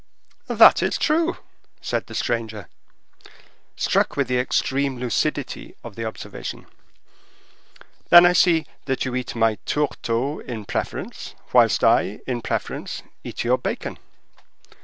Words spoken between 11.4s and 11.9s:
whilst